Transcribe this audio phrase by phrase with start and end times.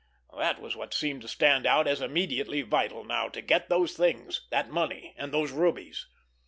[0.35, 5.13] That was what seemed to stand out as immediately vital now—to get those things—that money
[5.15, 6.07] and those rubies.